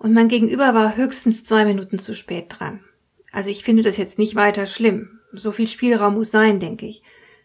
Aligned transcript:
Und 0.00 0.14
mein 0.14 0.28
Gegenüber 0.28 0.72
war 0.72 0.96
höchstens 0.96 1.44
zwei 1.44 1.66
Minuten 1.66 1.98
zu 1.98 2.14
spät 2.14 2.46
dran. 2.48 2.80
Also 3.32 3.50
ich 3.50 3.62
finde 3.62 3.82
das 3.82 3.98
jetzt 3.98 4.18
nicht 4.18 4.34
weiter 4.34 4.64
schlimm. 4.64 5.20
So 5.30 5.52
viel 5.52 5.68
Spielraum 5.68 6.14
muss 6.14 6.30
sein, 6.30 6.58
denke 6.58 6.86
ich. 6.86 7.02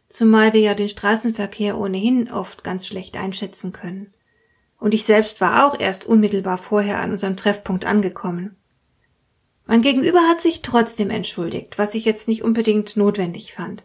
Zumal 0.07 0.53
wir 0.53 0.61
ja 0.61 0.73
den 0.73 0.87
Straßenverkehr 0.87 1.77
ohnehin 1.77 2.31
oft 2.31 2.63
ganz 2.63 2.87
schlecht 2.87 3.17
einschätzen 3.17 3.73
können. 3.73 4.13
Und 4.79 4.93
ich 4.93 5.03
selbst 5.03 5.41
war 5.41 5.67
auch 5.67 5.77
erst 5.77 6.05
unmittelbar 6.05 6.57
vorher 6.57 7.01
an 7.01 7.11
unserem 7.11 7.35
Treffpunkt 7.35 7.83
angekommen. 7.83 8.55
Mein 9.65 9.81
Gegenüber 9.81 10.21
hat 10.21 10.39
sich 10.39 10.61
trotzdem 10.61 11.09
entschuldigt, 11.09 11.77
was 11.77 11.93
ich 11.93 12.05
jetzt 12.05 12.29
nicht 12.29 12.41
unbedingt 12.41 12.95
notwendig 12.95 13.53
fand. 13.53 13.83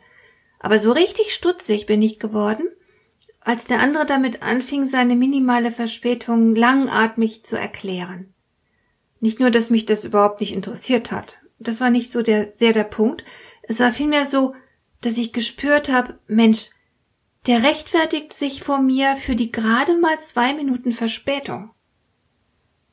Aber 0.60 0.79
so 0.79 0.93
richtig 0.93 1.34
stutzig 1.34 1.87
bin 1.87 2.02
ich 2.02 2.21
geworden, 2.21 2.68
als 3.41 3.65
der 3.65 3.80
andere 3.80 4.07
damit 4.07 4.45
anfing, 4.45 4.84
seine 4.84 5.16
minimale 5.16 5.73
Verspätung 5.73 6.55
langatmig 6.55 7.45
zu 7.45 7.57
erklären. 7.57 8.32
Nicht 9.21 9.38
nur, 9.38 9.51
dass 9.51 9.71
mich 9.71 9.87
das 9.87 10.04
überhaupt 10.04 10.40
nicht 10.40 10.52
interessiert 10.52 11.13
hat. 11.13 11.40
Das 11.59 11.80
war 11.80 11.90
nicht 11.90 12.10
so 12.10 12.23
der, 12.23 12.52
sehr 12.52 12.73
der 12.73 12.85
Punkt. 12.85 13.24
Es 13.62 13.80
war 13.80 13.93
vielmehr 13.93 14.24
so, 14.24 14.54
dass 15.02 15.18
ich 15.18 15.32
gespürt 15.32 15.90
habe, 15.90 16.18
Mensch, 16.27 16.71
der 17.46 17.62
rechtfertigt 17.62 18.32
sich 18.32 18.62
vor 18.62 18.80
mir 18.80 19.16
für 19.16 19.37
die 19.37 19.52
gerade 19.52 19.96
mal 19.99 20.18
zwei 20.21 20.54
Minuten 20.54 20.93
Verspätung. 20.93 21.71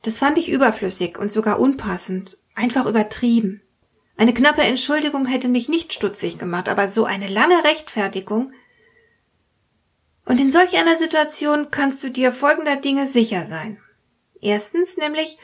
Das 0.03 0.19
fand 0.19 0.37
ich 0.37 0.51
überflüssig 0.51 1.17
und 1.17 1.31
sogar 1.31 1.59
unpassend, 1.59 2.37
einfach 2.55 2.85
übertrieben. 2.85 3.61
Eine 4.15 4.33
knappe 4.33 4.61
Entschuldigung 4.61 5.25
hätte 5.25 5.47
mich 5.47 5.69
nicht 5.69 5.93
stutzig 5.93 6.37
gemacht, 6.37 6.69
aber 6.69 6.87
so 6.87 7.05
eine 7.05 7.27
lange 7.27 7.63
Rechtfertigung. 7.63 8.51
Und 10.25 10.41
in 10.41 10.49
solch 10.49 10.77
einer 10.77 10.95
Situation 10.95 11.71
kannst 11.71 12.03
du 12.03 12.09
dir 12.09 12.31
folgender 12.31 12.77
Dinge 12.77 13.05
sicher 13.05 13.45
sein. 13.45 13.79
Erstens 14.41 14.97
nämlich, 14.97 15.37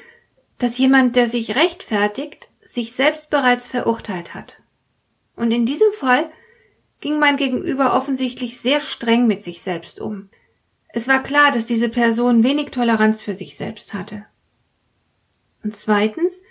dass 0.64 0.78
jemand, 0.78 1.17
der 1.17 1.28
sich 1.28 1.58
rechtfertigt, 1.58 2.47
sich 2.61 2.94
selbst 2.94 3.30
bereits 3.30 3.67
verurteilt 3.67 4.33
hat. 4.33 4.59
Und 5.36 5.52
in 5.52 5.66
diesem 5.66 5.92
Fall 5.92 6.31
ging 7.02 7.19
mein 7.19 7.36
Gegenüber 7.36 7.94
offensichtlich 7.94 8.58
sehr 8.58 8.80
streng 8.80 9.28
mit 9.28 9.44
sich 9.44 9.61
selbst 9.61 10.00
um. 10.00 10.30
Es 10.88 11.09
war 11.09 11.22
klar, 11.22 11.52
dass 11.52 11.66
diese 11.66 11.89
Person 11.89 12.45
wenig 12.45 12.72
Toleranz 12.72 13.23
für 13.23 13.34
sich 13.34 13.58
selbst 13.58 13.94
hatte. 13.94 14.25
Und 15.66 15.75
zweitens, 15.75 16.44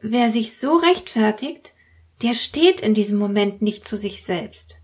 wer 0.00 0.28
sich 0.32 0.58
so 0.58 0.74
rechtfertigt, 0.74 1.72
der 2.22 2.34
steht 2.34 2.80
in 2.80 2.94
diesem 2.94 3.16
Moment 3.16 3.62
nicht 3.62 3.86
zu 3.86 3.96
sich 3.96 4.24
selbst. 4.24 4.80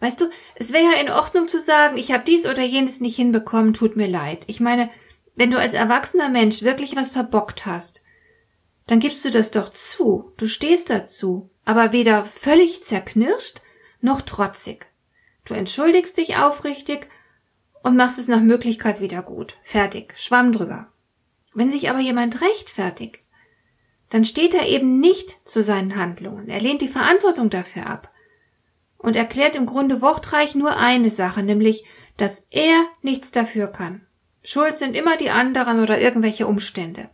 Weißt 0.00 0.20
du, 0.20 0.28
es 0.56 0.72
wäre 0.72 0.92
ja 0.92 1.00
in 1.00 1.08
Ordnung 1.08 1.46
zu 1.46 1.60
sagen, 1.60 1.96
ich 1.96 2.10
habe 2.10 2.24
dies 2.26 2.46
oder 2.46 2.64
jenes 2.64 3.00
nicht 3.00 3.14
hinbekommen, 3.14 3.74
tut 3.74 3.94
mir 3.94 4.08
leid. 4.08 4.42
Ich 4.48 4.58
meine, 4.58 4.90
wenn 5.34 5.50
du 5.50 5.58
als 5.58 5.74
erwachsener 5.74 6.28
Mensch 6.28 6.62
wirklich 6.62 6.96
was 6.96 7.08
verbockt 7.08 7.66
hast, 7.66 8.02
dann 8.86 9.00
gibst 9.00 9.24
du 9.24 9.30
das 9.30 9.50
doch 9.50 9.68
zu, 9.70 10.32
du 10.36 10.46
stehst 10.46 10.90
dazu, 10.90 11.50
aber 11.64 11.92
weder 11.92 12.24
völlig 12.24 12.82
zerknirscht 12.82 13.62
noch 14.00 14.22
trotzig. 14.22 14.86
Du 15.44 15.54
entschuldigst 15.54 16.16
dich 16.16 16.36
aufrichtig 16.36 17.08
und 17.82 17.96
machst 17.96 18.18
es 18.18 18.28
nach 18.28 18.40
Möglichkeit 18.40 19.00
wieder 19.00 19.22
gut. 19.22 19.56
Fertig, 19.60 20.16
schwamm 20.16 20.52
drüber. 20.52 20.92
Wenn 21.54 21.70
sich 21.70 21.90
aber 21.90 22.00
jemand 22.00 22.40
rechtfertigt, 22.40 23.20
dann 24.10 24.24
steht 24.24 24.54
er 24.54 24.68
eben 24.68 25.00
nicht 25.00 25.48
zu 25.48 25.62
seinen 25.62 25.96
Handlungen. 25.96 26.48
Er 26.48 26.60
lehnt 26.60 26.82
die 26.82 26.88
Verantwortung 26.88 27.50
dafür 27.50 27.86
ab 27.86 28.12
und 28.98 29.16
erklärt 29.16 29.56
im 29.56 29.66
Grunde 29.66 30.02
wortreich 30.02 30.54
nur 30.54 30.76
eine 30.76 31.10
Sache, 31.10 31.42
nämlich, 31.42 31.84
dass 32.16 32.46
er 32.50 32.86
nichts 33.00 33.30
dafür 33.30 33.68
kann. 33.68 34.06
Schuld 34.42 34.76
sind 34.76 34.96
immer 34.96 35.16
die 35.16 35.30
anderen 35.30 35.80
oder 35.80 36.00
irgendwelche 36.00 36.46
Umstände. 36.46 37.08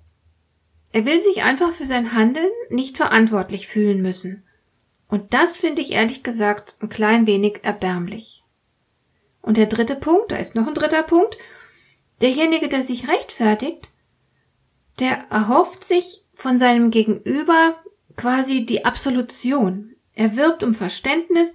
Er 0.93 1.05
will 1.05 1.21
sich 1.21 1.43
einfach 1.43 1.72
für 1.72 1.84
sein 1.84 2.15
Handeln 2.15 2.50
nicht 2.71 2.97
verantwortlich 2.97 3.69
fühlen 3.69 4.00
müssen. 4.00 4.43
Und 5.09 5.34
das 5.34 5.59
finde 5.59 5.83
ich 5.83 5.93
ehrlich 5.93 6.22
gesagt 6.22 6.77
ein 6.81 6.88
klein 6.88 7.27
wenig 7.27 7.61
erbärmlich. 7.62 8.44
Und 9.43 9.56
der 9.56 9.67
dritte 9.67 9.97
Punkt, 9.97 10.33
da 10.33 10.37
ist 10.37 10.55
noch 10.55 10.67
ein 10.67 10.75
dritter 10.75 11.03
Punkt, 11.03 11.37
derjenige, 12.21 12.69
der 12.69 12.83
sich 12.83 13.09
rechtfertigt, 13.09 13.91
der 14.99 15.27
erhofft 15.31 15.84
sich 15.84 16.25
von 16.34 16.59
seinem 16.59 16.91
Gegenüber 16.91 17.77
quasi 18.17 18.67
die 18.67 18.84
Absolution. 18.84 19.94
Er 20.15 20.37
wirbt 20.37 20.62
um 20.62 20.75
Verständnis, 20.75 21.55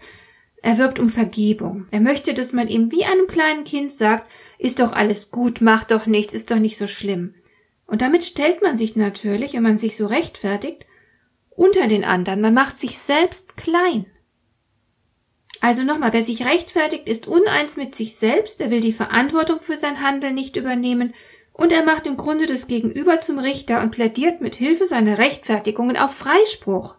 er 0.63 0.77
wirbt 0.77 0.97
um 0.97 1.09
Vergebung. 1.09 1.87
Er 1.91 1.99
möchte, 1.99 2.33
dass 2.33 2.53
man 2.53 2.69
ihm 2.69 2.89
wie 2.89 3.03
einem 3.03 3.27
kleinen 3.27 3.65
Kind 3.65 3.91
sagt, 3.91 4.31
ist 4.57 4.79
doch 4.79 4.93
alles 4.93 5.29
gut, 5.29 5.59
mach 5.59 5.83
doch 5.83 6.07
nichts, 6.07 6.33
ist 6.33 6.51
doch 6.51 6.57
nicht 6.57 6.77
so 6.77 6.87
schlimm. 6.87 7.35
Und 7.85 8.01
damit 8.01 8.23
stellt 8.23 8.61
man 8.61 8.77
sich 8.77 8.95
natürlich, 8.95 9.53
wenn 9.53 9.63
man 9.63 9.77
sich 9.77 9.97
so 9.97 10.05
rechtfertigt, 10.05 10.85
unter 11.49 11.87
den 11.87 12.05
anderen. 12.05 12.39
Man 12.39 12.53
macht 12.53 12.77
sich 12.79 12.97
selbst 12.97 13.57
klein. 13.57 14.05
Also 15.59 15.83
nochmal, 15.83 16.13
wer 16.13 16.23
sich 16.23 16.45
rechtfertigt, 16.45 17.09
ist 17.09 17.27
uneins 17.27 17.75
mit 17.75 17.93
sich 17.93 18.15
selbst, 18.15 18.61
er 18.61 18.71
will 18.71 18.79
die 18.79 18.93
Verantwortung 18.93 19.59
für 19.59 19.75
sein 19.75 20.01
Handeln 20.01 20.33
nicht 20.33 20.55
übernehmen 20.55 21.11
und 21.51 21.73
er 21.73 21.83
macht 21.83 22.07
im 22.07 22.15
Grunde 22.15 22.45
das 22.45 22.67
Gegenüber 22.67 23.19
zum 23.19 23.37
Richter 23.37 23.81
und 23.81 23.91
plädiert 23.91 24.39
mit 24.39 24.55
Hilfe 24.55 24.85
seiner 24.85 25.17
Rechtfertigungen 25.17 25.97
auf 25.97 26.15
Freispruch. 26.15 26.95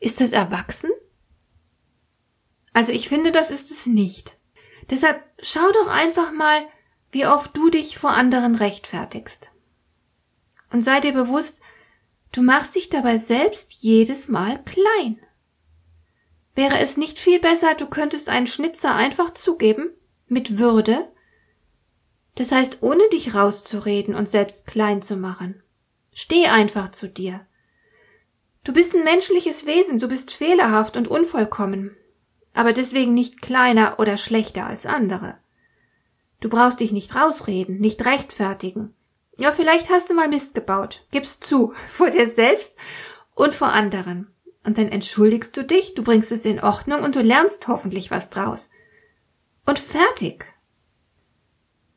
Ist 0.00 0.20
das 0.20 0.32
erwachsen? 0.32 0.90
Also 2.72 2.92
ich 2.92 3.08
finde, 3.08 3.32
das 3.32 3.50
ist 3.50 3.70
es 3.70 3.86
nicht. 3.86 4.36
Deshalb 4.90 5.22
schau 5.40 5.70
doch 5.72 5.88
einfach 5.88 6.32
mal, 6.32 6.66
wie 7.10 7.26
oft 7.26 7.56
du 7.56 7.70
dich 7.70 7.98
vor 7.98 8.10
anderen 8.10 8.54
rechtfertigst. 8.54 9.50
Und 10.70 10.82
sei 10.82 11.00
dir 11.00 11.12
bewusst, 11.12 11.60
du 12.32 12.42
machst 12.42 12.74
dich 12.76 12.88
dabei 12.88 13.16
selbst 13.18 13.82
jedes 13.82 14.28
Mal 14.28 14.62
klein. 14.64 15.18
Wäre 16.54 16.78
es 16.78 16.96
nicht 16.96 17.18
viel 17.18 17.40
besser, 17.40 17.74
du 17.74 17.86
könntest 17.86 18.28
einen 18.28 18.46
Schnitzer 18.46 18.94
einfach 18.94 19.32
zugeben, 19.32 19.90
mit 20.26 20.58
Würde, 20.58 21.10
das 22.34 22.52
heißt, 22.52 22.82
ohne 22.82 23.08
dich 23.08 23.34
rauszureden 23.34 24.14
und 24.14 24.28
selbst 24.28 24.66
klein 24.66 25.02
zu 25.02 25.16
machen. 25.16 25.62
Steh 26.12 26.46
einfach 26.46 26.90
zu 26.90 27.08
dir. 27.08 27.46
Du 28.62 28.72
bist 28.72 28.94
ein 28.94 29.04
menschliches 29.04 29.66
Wesen, 29.66 29.98
du 29.98 30.08
bist 30.08 30.32
fehlerhaft 30.32 30.96
und 30.96 31.08
unvollkommen 31.08 31.96
aber 32.58 32.72
deswegen 32.72 33.14
nicht 33.14 33.40
kleiner 33.40 34.00
oder 34.00 34.16
schlechter 34.16 34.66
als 34.66 34.84
andere. 34.84 35.38
Du 36.40 36.48
brauchst 36.48 36.80
dich 36.80 36.90
nicht 36.90 37.14
rausreden, 37.14 37.78
nicht 37.78 38.04
rechtfertigen. 38.04 38.96
Ja, 39.36 39.52
vielleicht 39.52 39.90
hast 39.90 40.10
du 40.10 40.14
mal 40.14 40.26
Mist 40.26 40.56
gebaut. 40.56 41.06
Gib's 41.12 41.38
zu, 41.38 41.72
vor 41.88 42.10
dir 42.10 42.26
selbst 42.26 42.74
und 43.36 43.54
vor 43.54 43.68
anderen. 43.68 44.34
Und 44.64 44.76
dann 44.76 44.88
entschuldigst 44.88 45.56
du 45.56 45.62
dich, 45.62 45.94
du 45.94 46.02
bringst 46.02 46.32
es 46.32 46.44
in 46.44 46.58
Ordnung 46.58 47.04
und 47.04 47.14
du 47.14 47.22
lernst 47.22 47.68
hoffentlich 47.68 48.10
was 48.10 48.28
draus. 48.28 48.70
Und 49.64 49.78
fertig. 49.78 50.44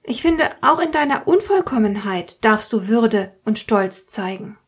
Ich 0.03 0.21
finde, 0.21 0.47
auch 0.61 0.79
in 0.79 0.91
deiner 0.91 1.27
Unvollkommenheit 1.27 2.45
darfst 2.45 2.71
du 2.71 2.87
Würde 2.87 3.35
und 3.45 3.57
Stolz 3.57 4.05
zeigen. 4.05 4.59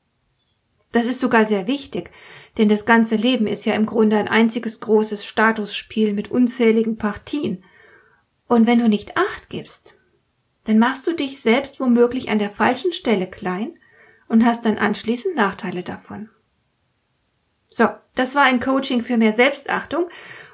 Das 0.94 1.08
ist 1.08 1.20
sogar 1.20 1.44
sehr 1.44 1.68
wichtig, 1.68 2.12
denn 2.58 2.70
das 2.70 2.86
ganze 2.86 3.16
Leben 3.16 3.48
ist 3.48 3.66
ja 3.66 3.74
im 3.74 3.88
Grunde 3.88 4.16
ein 4.16 4.28
einziges 4.28 4.80
großes 4.80 5.26
Statusspiel 5.26 6.14
mit 6.14 6.32
unzähligen 6.32 6.98
Partien. 6.98 7.64
Und 8.48 8.68
wenn 8.68 8.78
du 8.78 8.88
nicht 8.88 9.18
acht 9.18 9.50
gibst, 9.50 9.96
dann 10.66 10.78
machst 10.78 11.08
du 11.08 11.14
dich 11.14 11.42
selbst 11.42 11.80
womöglich 11.80 12.30
an 12.30 12.38
der 12.38 12.52
falschen 12.52 12.94
Stelle 12.94 13.28
klein 13.28 13.78
und 14.28 14.46
hast 14.46 14.66
dann 14.66 14.78
anschließend 14.78 15.36
Nachteile 15.36 15.82
davon. 15.82 16.30
So, 17.66 17.90
das 18.14 18.36
war 18.36 18.44
ein 18.44 18.60
Coaching 18.60 19.02
für 19.02 19.18
mehr 19.18 19.34
Selbstachtung 19.34 20.08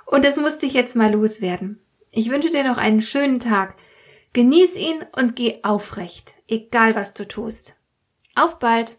und 0.06 0.24
das 0.24 0.38
musste 0.38 0.65
ich 0.65 0.74
jetzt 0.74 0.95
mal 0.95 1.12
loswerden. 1.12 1.81
Ich 2.13 2.30
wünsche 2.30 2.50
dir 2.50 2.63
noch 2.63 2.77
einen 2.77 3.01
schönen 3.01 3.39
Tag. 3.39 3.75
Genieß 4.31 4.77
ihn 4.77 5.06
und 5.18 5.35
geh 5.35 5.59
aufrecht, 5.63 6.35
egal 6.47 6.95
was 6.95 7.13
du 7.13 7.27
tust. 7.27 7.75
Auf 8.35 8.59
bald! 8.59 8.99